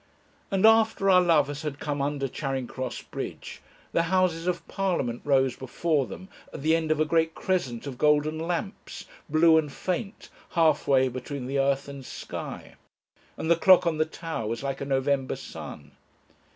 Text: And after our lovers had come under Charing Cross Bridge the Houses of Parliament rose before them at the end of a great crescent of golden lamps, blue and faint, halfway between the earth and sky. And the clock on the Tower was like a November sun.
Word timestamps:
And 0.49 0.65
after 0.65 1.11
our 1.11 1.21
lovers 1.21 1.61
had 1.61 1.77
come 1.77 2.01
under 2.01 2.27
Charing 2.27 2.65
Cross 2.65 3.03
Bridge 3.03 3.61
the 3.91 4.01
Houses 4.09 4.47
of 4.47 4.67
Parliament 4.67 5.21
rose 5.23 5.55
before 5.55 6.07
them 6.07 6.27
at 6.51 6.63
the 6.63 6.75
end 6.75 6.89
of 6.89 6.99
a 6.99 7.05
great 7.05 7.35
crescent 7.35 7.85
of 7.85 7.99
golden 7.99 8.39
lamps, 8.39 9.05
blue 9.29 9.59
and 9.59 9.71
faint, 9.71 10.29
halfway 10.57 11.07
between 11.07 11.45
the 11.45 11.59
earth 11.59 11.87
and 11.87 12.03
sky. 12.03 12.73
And 13.37 13.51
the 13.51 13.55
clock 13.55 13.85
on 13.85 13.99
the 13.99 14.05
Tower 14.05 14.47
was 14.47 14.63
like 14.63 14.81
a 14.81 14.85
November 14.85 15.35
sun. 15.35 15.91